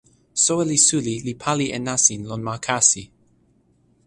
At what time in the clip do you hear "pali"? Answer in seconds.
1.43-1.65